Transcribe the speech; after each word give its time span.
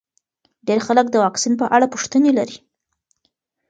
ډېر 0.67 0.79
خلک 0.87 1.05
د 1.11 1.15
واکسین 1.23 1.53
په 1.61 1.65
اړه 1.75 1.87
پوښتنې 1.93 2.31
لري. 2.37 2.57